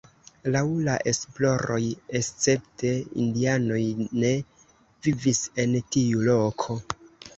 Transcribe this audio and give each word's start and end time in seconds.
Laŭ 0.53 0.61
la 0.85 0.93
esploroj 1.11 1.81
escepte 2.19 2.93
indianoj 3.25 3.79
ne 4.25 4.33
vivis 5.09 5.43
en 5.65 5.77
tiu 5.97 6.25
loko. 6.31 6.79